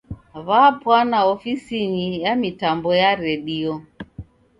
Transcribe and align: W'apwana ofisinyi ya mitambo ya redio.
W'apwana 0.47 1.17
ofisinyi 1.33 2.07
ya 2.23 2.33
mitambo 2.41 2.89
ya 3.01 3.11
redio. 3.23 3.73